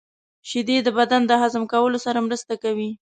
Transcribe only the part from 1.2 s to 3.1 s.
د هضم کولو سره مرسته کوي.